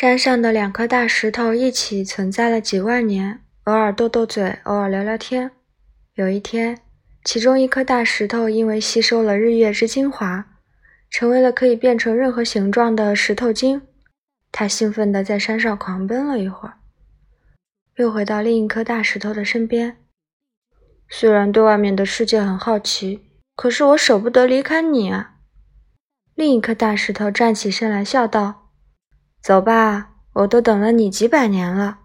[0.00, 5.50] 山上的两颗大石头一起存在了几万年，偶尔斗斗嘴，偶尔聊聊天。
[6.14, 6.78] 有一天，
[7.22, 10.46] 其中一颗大石头因为吸收了日月之精华，
[11.10, 13.82] 成为了可以变成任何形状的石头精。
[14.50, 16.78] 它兴奋地在山上狂奔了一会儿，
[17.96, 19.98] 又回到另一颗大石头的身边。
[21.10, 25.34] 虽然对外面的世界很好奇，可是我舍不得离开你啊！
[26.34, 28.69] 另一颗大石头站起身来，笑道。
[29.40, 31.99] 走吧，我都等了你几百年了。